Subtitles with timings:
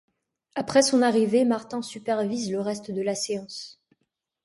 [0.55, 3.79] Après son arrivée, Martin supervise le reste de la séance.